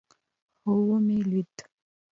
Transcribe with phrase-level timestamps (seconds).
[0.63, 1.55] هو ومې لېد.